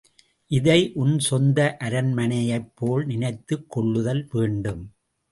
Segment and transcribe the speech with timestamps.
[0.51, 4.81] இதை உன் சொந்த அரண்மனையைப்போல நினைத்துக் கொள்ளுதல் வேண்டும்.